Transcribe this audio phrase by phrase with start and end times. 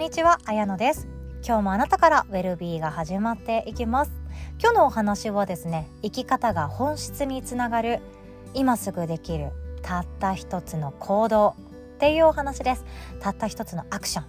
[0.00, 1.06] んにちは、あやのです。
[1.46, 4.12] 今日もあなたからウェルビーが始まっていきます。
[4.58, 8.00] 今日のお話はですね、生き方が本質につながる
[8.54, 9.50] 今すぐできる
[9.82, 11.54] たった一つの行動
[11.96, 12.86] っていうお話です。
[13.20, 14.24] たった一つのアクション。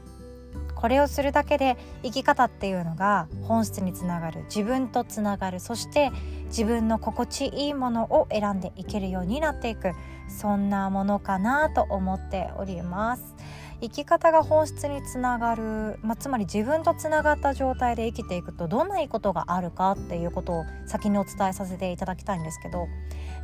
[0.76, 6.12] これをするだけで生き方っていうのが本質につながる自分とつながるそして
[6.48, 9.92] 自分の心地いいものを選んでいけるようになっていく
[10.28, 13.36] そんなものかなと思っております
[13.82, 22.88] 生き方が本質につながる、まあ、つまり自分とつながった状態で生きていくとどんないいことがあるかっていうことを先にお伝えさせていただきたいんですけど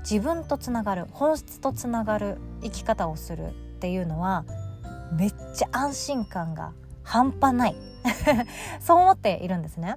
[0.02, 4.46] 自分とつながる本質とつながる生き方をするっていうのは
[5.18, 7.76] めっちゃ安心感が半端ない。
[8.80, 9.96] そう思っているんですね。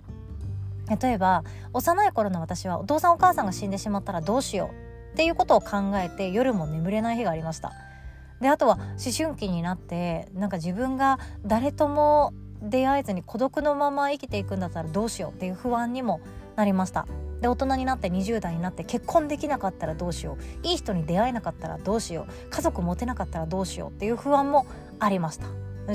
[1.00, 7.72] 例えば幼い頃の私はお父さんお母さんが死んでしまったらどうしようっていうことを考えて夜も眠れない日がありました。
[8.40, 16.20] であとは思春期になってなんか自分が誰とも出会えずに孤独のまま生きていくんだったらどうしようっていう不安にも
[16.56, 17.06] なりました。
[17.40, 20.66] で大人になって20代になって結婚できなかったらどうしよう。
[20.66, 22.50] いい人に出会えなかったらどうしよう。
[22.50, 23.90] 家族持てなかったらどうしよう。
[23.90, 24.66] っていう不安も
[24.98, 25.46] ありました。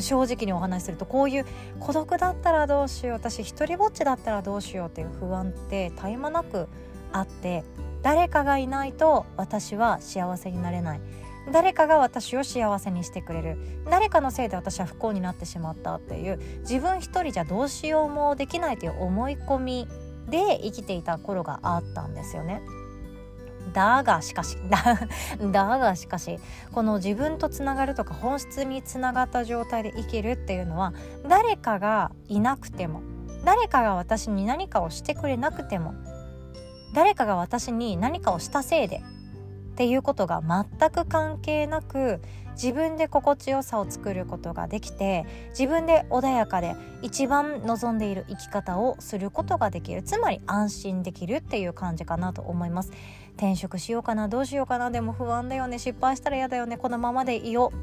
[0.01, 1.45] 正直にお話しするとこういう
[1.79, 3.13] 孤独だったらどうしよう。
[3.13, 4.87] 私一人ぼっちだったらどうしよう。
[4.87, 6.67] っていう不安って絶え間なく
[7.11, 7.63] あって
[8.01, 11.01] 誰かがいないと私は幸せになれない。
[11.51, 13.57] 誰かが私を幸せにしてくれる
[13.89, 19.87] 誰かのせいで私は不幸になってしまったっていう自分一人じゃどうしようもできないという思い込み
[20.29, 22.61] で生きていた頃があったんですよね。
[23.73, 24.57] だがしかし
[25.51, 26.39] だがしかし
[26.71, 30.93] この自分とつながるとか本質につながった状態で生きるっていうのは
[31.27, 33.01] 誰かがいなくても
[33.43, 35.93] 誰かが私に何かをしてくれなくても
[36.93, 39.03] 誰かが私に何かをしたせいで
[39.75, 42.21] っていうことが全く関係なく
[42.53, 50.01] 自分で心地よさを作ることができて自分で穏やかで一番望んでいる生き方をすることができる。
[50.01, 52.93] つまり安心できるっていう感じかなと思います。
[53.35, 54.91] 転職しようかなどうしようかな。
[54.91, 55.77] でも不安だよね。
[55.77, 56.77] 失敗したら嫌だよね。
[56.77, 57.73] このままでいいよ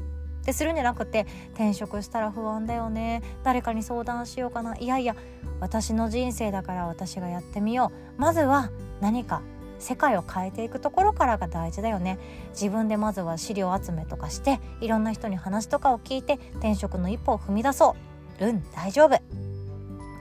[0.41, 3.21] ってするんじゃなくて転職したら不安だよね。
[3.43, 4.75] 誰かに相談しようかな。
[4.77, 5.15] いやいや
[5.59, 8.19] 私の人生だから私がやってみよう。
[8.19, 8.71] まずは
[9.01, 9.43] 何か
[9.83, 12.17] 世界を変えていくところからが大事だよね。
[12.51, 17.95] 自分でまずは資料集めとかしていろんな人に話とかを聞いて転職の一歩を踏み出そ
[18.39, 18.45] う。
[18.47, 19.15] うん大丈夫。
[19.15, 19.19] っ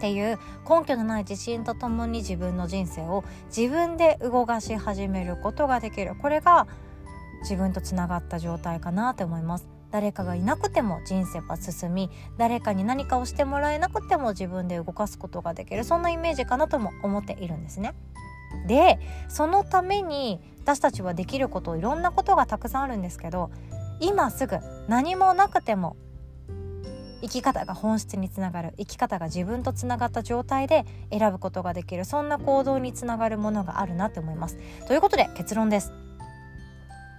[0.00, 3.22] ていう根拠のない自信とともに自分の人生を
[3.56, 6.16] 自分で動かし始めることができる。
[6.20, 6.66] これが
[7.42, 9.68] 自分とつながった状態かなと思います。
[9.92, 15.84] 誰かがいなくても人生は進み誰かに何かをしてもらえなくても自分で動かすことができる。
[15.84, 17.94] そんなイメージかなとも思っているんですね。
[18.66, 18.98] で
[19.28, 23.50] そのために私たちはできることいろんなことがたくさんあるんですけど
[24.00, 24.58] 今すぐ
[24.88, 25.96] 何もなくても
[27.22, 34.58] 生き方が本質につながる生き方が自分とつながった状態で選ぶことができるそんな行動につながるものがあるなって思います。
[34.88, 35.92] ということで結論です。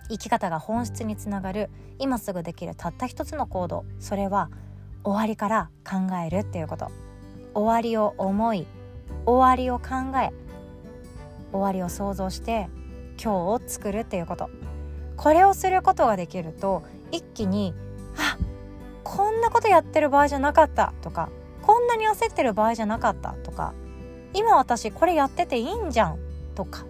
[0.09, 1.69] 生き方が本質につながる
[1.99, 4.49] 今すぐできるたった一つの行動それは
[5.03, 6.91] 終わりから考えるっていうこと
[7.53, 8.67] 終わりを思い
[9.25, 10.31] 終わりを考え
[11.53, 12.67] 終わりを想像して
[13.21, 14.49] 今日を作るっていうこと。
[15.15, 17.73] これをすることができると一気に
[18.17, 18.37] あ
[19.03, 21.29] こんなことやってる場合じゃなかったとか
[21.61, 23.73] こんなに焦ってる場合じゃなかったとか
[24.33, 26.19] 今私これやってていいんじゃん
[26.55, 26.85] とか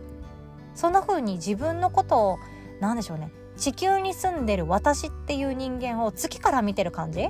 [0.76, 2.38] そんな風に自分のことを
[2.80, 7.30] 何でしょうね地球に住んでる私っていう人間を月から見てる感じ？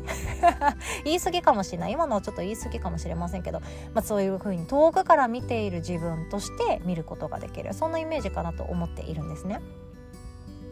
[1.04, 1.92] 言い過ぎかもしれない。
[1.92, 3.60] 今のはちょっと言い過ぎかもしれませんけど、
[3.94, 7.74] まあ、そういう風に遠くから見ている自分として見ることができる。
[7.74, 9.62] そんなイメージかなと思っているんですね。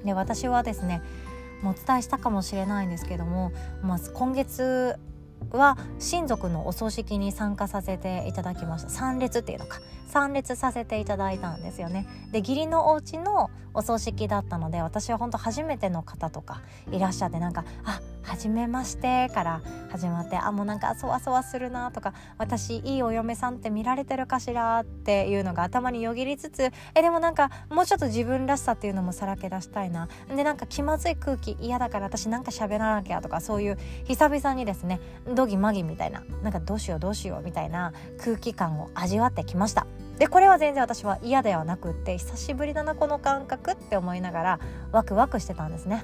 [0.06, 1.02] で私はですね
[1.62, 3.52] もうお伝えしたかもしれないんですけども、
[3.82, 4.98] まあ、今月
[5.50, 8.90] は親族のお葬式に参加させていただきました。
[8.90, 9.80] 参列っていうのか。
[10.12, 12.06] 参列させていただいたんですよね。
[12.34, 30.10] で義理のお家のお葬式だったので私は本当初めての方とかいらっしゃってなんか「あ初めまして」から始まって「あもうなんかそわそわするな」とか「私いいお嫁さんって見られてるかしら」っていうのが頭によぎりつつえでもなんかもうちょっと自分らしさっていうのもさらけ出したいな。
[30.28, 35.00] でなんか気まずい空気嫌だから私なんか喋らなきゃとかそういう久々にですね
[35.36, 37.94] ドギマギみたいななんかどうしようどうしようみたいな
[38.24, 39.86] 空気感を味わってきました。
[40.18, 44.60] でこれは全然私は嫌ではなくって久しぶりだなこの感覚って思いながら
[44.92, 46.04] ワクワクしてたんですね。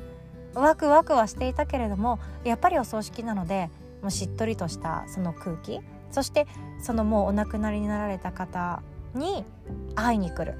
[0.55, 3.69] ワクワクはしていたけれどもやっぱりお葬式なので
[4.01, 5.79] もうしっとりとしたその空気
[6.11, 6.47] そして
[6.81, 8.81] そのもうお亡くなりになられた方
[9.13, 9.45] に
[9.95, 10.57] 会いに来る。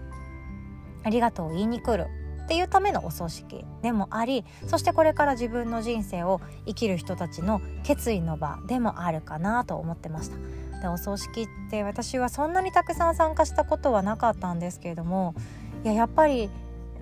[1.03, 2.07] ありがとうを言いに来る。
[2.47, 10.38] っていうためのお葬式でもありそしてこれから自分の人生を生きる人たちの決意の場でもあるかなと思ってました。
[10.81, 15.35] でお葬式って私はそんなにたくさん参加したことはなかったんですけれども
[15.83, 16.49] いややっぱり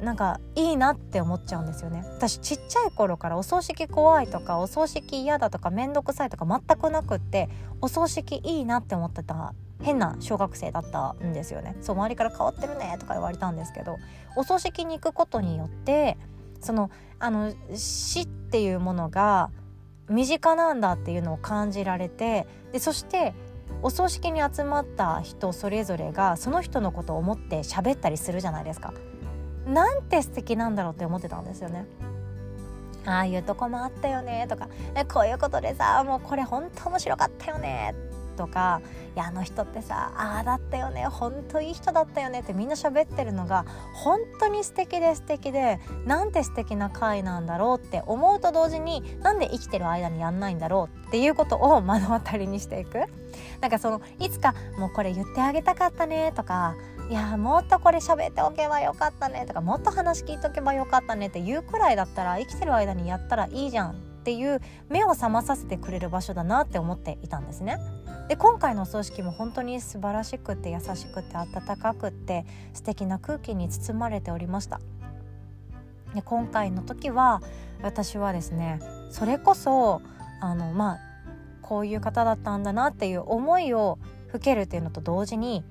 [0.02, 7.50] なんかいいなって思っちゃうんですよね私ちっちゃい頃からお葬式怖いとかお葬式嫌だとか面倒くさいとか全くなくって
[7.82, 13.98] お葬式いいなって思ってた変な小学生だったんですよねそう周りから変わってるねとか言われたんですけど
[14.36, 16.18] お葬式に行くことによって
[16.62, 16.90] その
[17.20, 19.52] あの死っていうものが
[20.10, 23.34] 身近なんだっていうのを感じられてでそして
[23.82, 28.94] お葬式に集まった人それぞれがその人のことを思って喋ったりするじゃないですか。
[29.68, 31.86] なんて素敵なんだろうって思ってたんですよね。
[33.06, 34.68] ああいうとこもあったよねとか
[35.14, 37.94] こういうことでさもうこれ本当面白かったよね
[38.36, 38.82] とか
[39.16, 53.00] いやあの人ってさああだったよねほんといい人だったよねってみんな喋ってるのが本当に素敵で素敵でなんて素敵な回なんだろうって思うと同時になんで生きてる間にやんないんだろうっていうことを目の当たりにしていく
[53.62, 56.76] なんかそのいつかもうこれ言ってあげたかったねとか
[57.10, 63.94] いやもっとこれ喋っておけばよかったねとかもっと話聞いとけばよかったねって言うくらいだったら生きてる間にやったらいいじゃんっ
[64.26, 64.60] ていう
[64.90, 67.78] 目を覚まさせてくれる場所だなって思っていたんですね。
[68.28, 74.80] で今回のお葬式も本当に素晴らしくて優しくて温かくて素敵な空気に包まれておりました。
[76.16, 77.42] で今回の時は
[77.84, 78.80] 私はですね
[79.12, 80.02] それこそ
[80.42, 81.00] あのまあ
[81.62, 85.64] こういう方だったんだなっていう思いを吹けるっていうのと同時に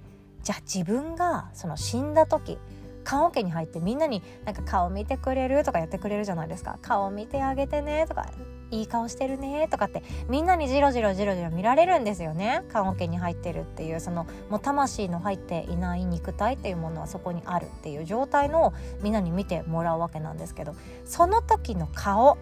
[0.43, 2.59] じゃあ自分がその死んだ時
[3.05, 6.79] 棺桶に入ってみんなになんか顔見てくれるとかやってくれるじゃないですか。
[6.83, 8.29] 顔見てあげてねとか
[8.75, 12.63] いい顔してるねとかってみんなにジロジロジロジロ見られるんですよね。
[12.73, 20.75] 棺桶に入ってるっていうそのもう魂の入っていない肉体っていうものはそこにあるっていう状態のみんなに見てもらうわけなんですけど
[21.05, 22.37] その時の顔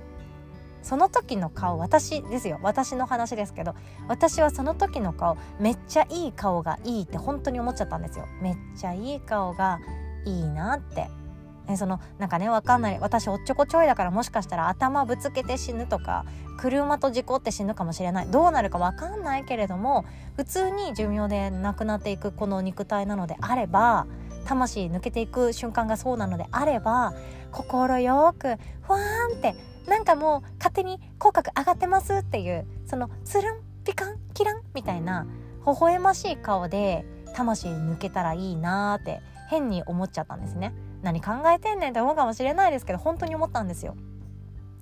[0.82, 2.58] その時の顔私ですよ。
[2.62, 3.74] 私の話ですけど
[4.08, 8.26] 私はその時の顔めっちゃいい顔がいいって本当に思っちゃったんですよ。
[8.40, 9.78] めっちゃいい顔が
[10.24, 11.08] いいなって。
[11.68, 16.24] えそのなんかねわかんない私おっちょこちょいだからもしかしたら頭ぶつけて死ぬとか
[16.58, 20.04] 車と事故って死ぬかもしれないどうなるかわかんないけれども
[20.36, 24.06] 普通に寿命で亡くなっていくこの肉体なのであれば
[24.44, 27.14] 魂抜けていく瞬間がそうなのであれば
[27.52, 29.54] 心よくふわーんって
[29.86, 35.26] なんかもう勝手に口角上がってますっていうそのつるんピカンキランみたいな
[35.66, 37.04] 微笑ましい顔で
[37.34, 40.72] 魂抜けたらいいなーって変に思っちゃったんですね。
[41.02, 43.96] 何考えてんねんって思うかもしれないですけど本当に思ったんですよ。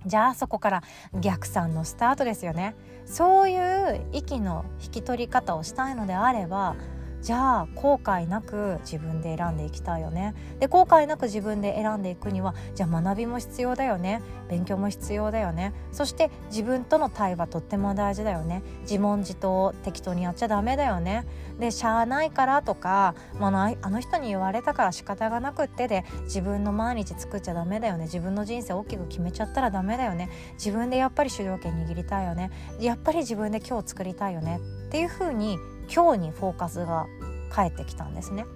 [0.07, 0.83] じゃあそこから
[1.21, 2.75] 逆算のスタートですよね。
[3.05, 6.77] そういう息の引き取り方をしたいのであれば
[7.23, 10.35] じゃあ後悔なく自分で選んでいきたいよね。
[10.59, 14.23] で後悔なく自分で選んでいくにはじゃあ学びも必要だよね。
[14.49, 15.73] 勉強も必要だよね。
[15.93, 18.63] そして自分との対話とっても大事だよね。
[18.83, 21.27] 自問自答適当にやっちゃダメだよね。
[21.59, 28.05] でしゃあないからとか、まあ、あの人に言われたから仕方がなくってで自分の毎日作っちゃダメだよね。
[28.05, 30.31] 自分の人生大きく決めちゃったらダメだよね。
[30.55, 32.51] 自分でやっぱり主導権握りたいよね。
[32.81, 34.59] やっぱり自分で今日作りたいよね。
[34.89, 35.59] っていう風に
[35.93, 37.07] 今日にフォーカスが
[37.51, 38.47] 返ってきたんですね。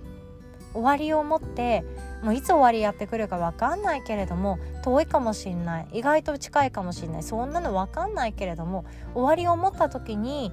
[0.72, 1.84] 終わりをもって
[2.22, 10.50] もういつ終わりやってくるか分かんないけれども遠いかもしんない意外と近いかもしんないそんなの分かんないけれども終わりを持った時に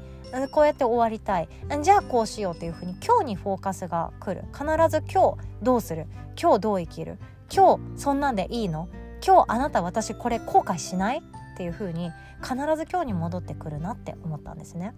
[0.51, 1.49] こうやって終わりたい。
[1.81, 4.45] じゃあこうしようっていうふうに今日にフォーカスが来る。
[4.53, 6.05] 必ず今日どうする？
[6.39, 7.17] 今日どう生きる？
[7.53, 8.89] 今日そんなんでいいの？
[9.25, 11.17] 今日あなた私これ後悔しない？
[11.17, 12.11] っていうふうに
[12.41, 14.93] 必ず今日に戻ってくるなって思ったんですね。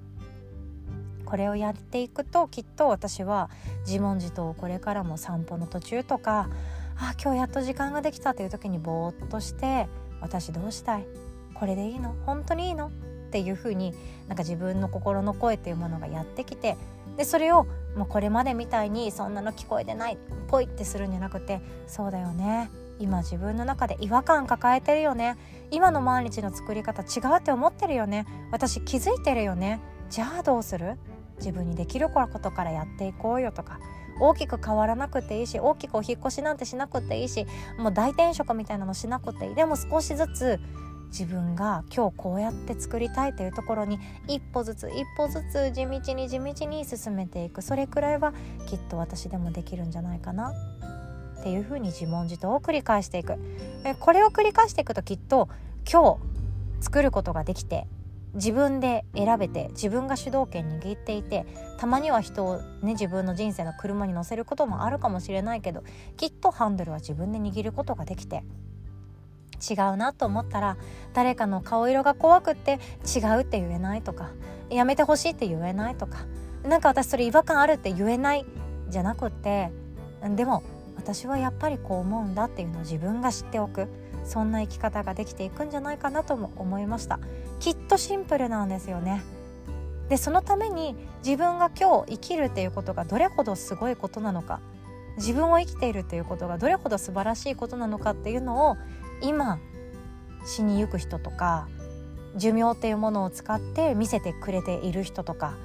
[1.34, 3.50] これをやっていくときっと私は
[3.88, 6.48] 自問自答をこれからも散歩の途中とか
[6.96, 9.88] あ今日やっと時間ができたという時にぼーっとして
[10.22, 11.08] 私どうしたい？
[11.56, 12.14] これでいいの？
[12.28, 12.90] 本当にいいの？
[12.90, 12.92] っ
[13.32, 13.96] ていう風に
[14.28, 16.78] なんか自分の心の声っていうものがやってきて
[17.18, 22.70] でそれをもうこれまでみたいにそんなの聞こえてないポイってするんじゃなくてそうだよね。
[23.00, 25.36] 今自分の中で違和感抱えてるよね。
[25.72, 28.28] 今の毎日の作り方違うって思ってるよね。
[28.52, 29.80] 私気づいてるよね。
[30.12, 31.00] じゃあどうする？
[31.44, 33.80] 自分にできることからやっていこうよとか
[34.20, 37.46] 大きく変わらなくていいし大きくお引越しなんてしなくていいし
[37.78, 39.56] もう大転職みたいなのしなくていい。
[39.56, 40.60] でも少しずつ
[41.08, 47.62] 自分が今日こうやって作りたいというところに一歩ずつ一歩ずつ地道に地道に進めていく。
[47.62, 48.34] それくらいは
[48.68, 50.54] きっと私でもできるんじゃないかな。
[51.40, 53.38] っていうふうに自問自答を繰り返していく。
[54.00, 55.50] これを繰り返していくときっと
[55.92, 56.18] 今
[56.80, 57.86] 日作ることができて
[58.34, 61.46] 自分で選べて自分が主導権握っていて
[61.78, 65.84] たまには人をね自分の人生の車に乗せることもあるかもしれないけど
[66.18, 68.44] きっとハンドルは自分で握ることができて
[69.70, 70.78] 違うなと思ったら
[71.14, 74.32] 誰かの顔色が怖くって違うって言えないとか
[74.70, 76.26] やめてほしいって言えないとか
[76.64, 78.46] なんか私それ違和感あるって言えない
[78.90, 79.72] じゃなくって
[80.36, 80.64] でも
[80.96, 83.88] 私はやっぱりこう思うんだっていうのを自分が知っておく。
[84.26, 87.20] そんな生き方ができていくんじゃないかなとも思いました。
[87.60, 89.24] きっとシンプルなんですよね。
[90.10, 94.60] でそのために自分が今日生きるっていうことがどれほどすごいことなのか
[95.18, 98.78] 自分を生きているっていうことがどれほど素晴らしいことなのかっていうのを
[99.22, 99.60] 今
[100.46, 101.68] 死にゆく人とか
[102.36, 105.56] 寿命っていうものを使って見せてくれている人とか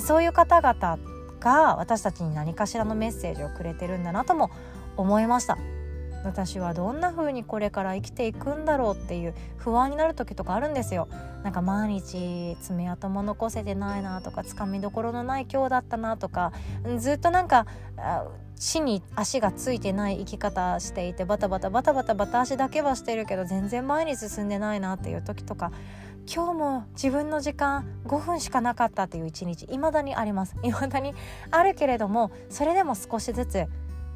[0.00, 0.98] そういう方々
[1.40, 4.50] が私たちに何かしらのメッセージをくれてるんだなとも
[4.96, 5.58] 思いました。
[6.24, 11.08] 私はどんな風にこれから生きていくんだろうっていう不安になる時とかあるんですよ。
[11.42, 16.52] なんか毎日爪痕も残せてないなとかつかみどころのない今日だったなとか
[16.96, 17.66] ずっとなんか
[18.56, 25.70] 地に足がついてない生き方していてバタバタバタバタバタ足だけはしてるけど全然前に進んでないなっていう時とか
[26.26, 30.56] 今日も自分の時間5分しかなかったっていう一日未だにあります。
[30.62, 31.14] 未だに
[31.50, 33.66] あるけれどもそれでも少しずつ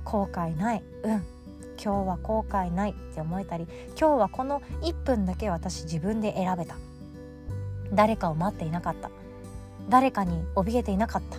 [0.04, 1.37] 後悔ないうん
[1.82, 3.66] 今日は後悔ないって思えたり
[3.98, 6.76] 今日はこの1分だけ私自分で選べた。
[7.92, 9.10] 誰かを待っていなかった。
[9.88, 11.38] 誰かに怯えていなかった。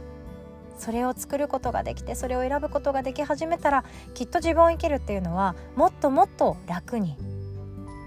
[0.79, 7.17] それを作ることができてそれを選ぶことができ始めたらきっと自分を生きるっていうのはもっともっと楽に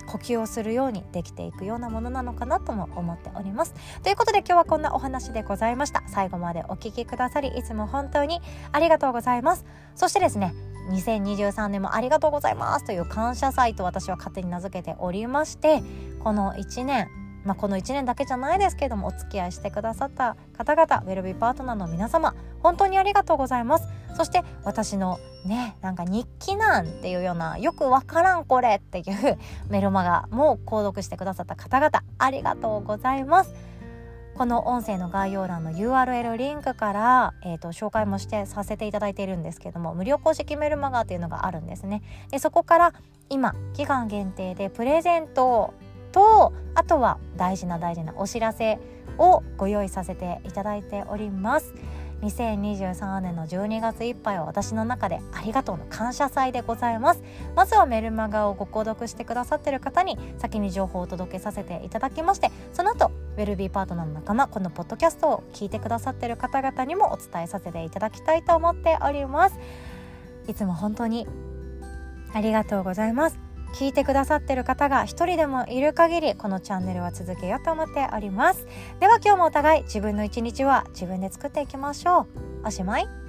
[0.07, 3.75] 呼吸をするようにできていくようなものなのかなとも思っております。
[4.03, 6.03] ということで今日はこんなお話でございました。
[6.09, 8.41] 最後までお聴きくださりいつも本当に
[8.73, 9.65] ありがとうございます。
[9.95, 10.55] そしてですね
[10.91, 15.83] 2023年もありがとうございますという感謝祭と私は勝手に名付けておりまして
[16.23, 17.09] この1年
[17.45, 23.89] まあ、この1年だけじゃないですけれどもお付き合いしてくださった方々ウェルビーパートナーの皆様本当にありがとうございます。
[24.15, 33.72] そして私のねなんか日記なんていうようなよくわからんこれっていうメルマガも購読してくださった方々ありがとうございます。
[34.35, 42.03] この音声の概要欄の URL リンクから、えーと、紹介もしてさせていただいているんですけども無料公式メルマガというのがあるんですね。
[42.31, 42.95] でそこから
[43.29, 45.75] 今期間限定でプレゼント
[46.13, 48.79] とあとは大事な大事なお知らせ
[49.19, 51.75] をご用意させていただいております。
[52.23, 57.23] 2023年の12月いっぱいは私の中でありがとうの感謝祭でございます。
[57.57, 69.59] まずはメルマガをご購読してくださってる方に先に情報をお届けさせていただきましてその後ウェルビーパートナーの仲間このポッドキャストを聞いてくださってる方々にもお伝えさせていただきたいと思っております。
[70.49, 71.27] いつも本当に
[72.33, 73.52] ありがとうございます。
[73.75, 78.67] 聞いてくださってる方が一人でもいる限りこのチャンネルは続けようと思っております。
[79.01, 82.27] では今日もお互い自分の一日は自分で作っていきましょ
[82.63, 82.67] う。
[82.67, 83.22] おしまい。